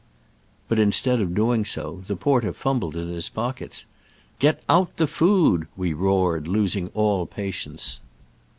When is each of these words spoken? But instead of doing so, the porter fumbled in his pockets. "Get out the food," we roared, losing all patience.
But 0.67 0.79
instead 0.79 1.21
of 1.21 1.35
doing 1.35 1.63
so, 1.63 2.01
the 2.07 2.15
porter 2.15 2.53
fumbled 2.53 2.95
in 2.95 3.07
his 3.09 3.29
pockets. 3.29 3.85
"Get 4.39 4.63
out 4.67 4.97
the 4.97 5.05
food," 5.05 5.67
we 5.77 5.93
roared, 5.93 6.47
losing 6.47 6.87
all 6.95 7.27
patience. 7.27 8.01